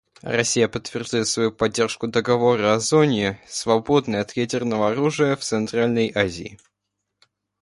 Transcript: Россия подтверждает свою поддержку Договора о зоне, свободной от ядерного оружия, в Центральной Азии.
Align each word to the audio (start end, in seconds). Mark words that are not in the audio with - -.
Россия 0.23 0.67
подтверждает 0.67 1.27
свою 1.27 1.51
поддержку 1.51 2.07
Договора 2.07 2.73
о 2.73 2.79
зоне, 2.79 3.39
свободной 3.47 4.21
от 4.21 4.35
ядерного 4.35 4.89
оружия, 4.89 5.35
в 5.35 5.41
Центральной 5.43 6.11
Азии. 6.15 6.57